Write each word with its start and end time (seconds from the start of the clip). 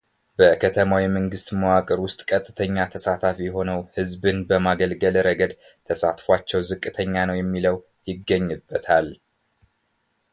በከተማው 0.39 0.99
የመንግሥት 1.01 1.49
መዋቅር 1.61 1.97
ውስጥ 2.05 2.21
ቀጥተኛ 2.29 2.77
ተሳታፊ 2.93 3.39
ሆነው 3.55 3.79
ሕዝብን 3.97 4.37
በማገልገል 4.51 5.15
ረገድ 5.27 5.53
ተሳትፏቸው 5.89 6.63
ዝቅተኛ 6.71 7.13
ነው 7.31 7.37
የሚለው 7.41 7.77
ይገኝበታል፡፡ 8.11 9.09